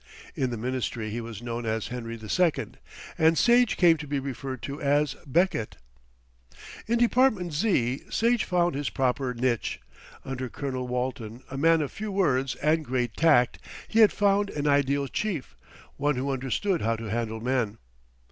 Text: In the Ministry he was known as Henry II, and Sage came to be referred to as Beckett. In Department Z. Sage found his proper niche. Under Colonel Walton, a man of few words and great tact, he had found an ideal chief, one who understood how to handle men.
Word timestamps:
In 0.33 0.49
the 0.49 0.57
Ministry 0.57 1.11
he 1.11 1.21
was 1.21 1.43
known 1.43 1.63
as 1.63 1.89
Henry 1.89 2.17
II, 2.19 2.67
and 3.19 3.37
Sage 3.37 3.77
came 3.77 3.97
to 3.97 4.07
be 4.07 4.17
referred 4.19 4.63
to 4.63 4.81
as 4.81 5.13
Beckett. 5.27 5.77
In 6.87 6.97
Department 6.97 7.53
Z. 7.53 8.05
Sage 8.09 8.43
found 8.43 8.73
his 8.73 8.89
proper 8.89 9.35
niche. 9.35 9.79
Under 10.25 10.49
Colonel 10.49 10.87
Walton, 10.87 11.43
a 11.51 11.55
man 11.57 11.83
of 11.83 11.91
few 11.91 12.11
words 12.11 12.55
and 12.55 12.83
great 12.83 13.15
tact, 13.15 13.59
he 13.87 13.99
had 13.99 14.11
found 14.11 14.49
an 14.49 14.65
ideal 14.65 15.07
chief, 15.07 15.55
one 15.97 16.15
who 16.15 16.31
understood 16.31 16.81
how 16.81 16.95
to 16.95 17.11
handle 17.11 17.39
men. 17.39 17.77